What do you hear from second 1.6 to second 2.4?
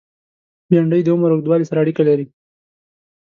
سره اړیکه لري